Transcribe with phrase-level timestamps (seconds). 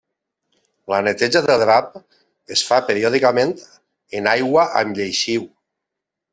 [0.93, 1.99] La neteja del drap
[2.57, 3.55] es fa periòdicament
[4.21, 5.49] en aigua amb lleixiu.